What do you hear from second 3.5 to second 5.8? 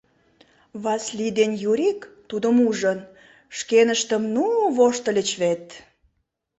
шкеныштым ну воштыльыч вет...